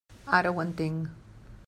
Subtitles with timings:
[0.37, 1.31] Ara ho entenc.